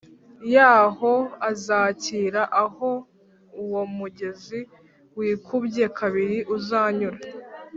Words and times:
yayo 0.53 1.13
azakira 1.49 2.41
Aho 2.63 2.89
uwo 3.63 3.81
mugezi 3.95 4.59
wikubye 5.17 5.85
kabiri 5.97 6.37
uzanyura 6.55 7.19